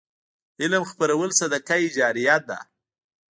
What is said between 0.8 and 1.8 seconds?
خپرول صدقه